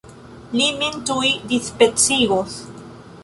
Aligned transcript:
Li 0.59 0.69
min 0.77 0.95
tuj 1.09 1.29
dispecigos! 1.51 2.57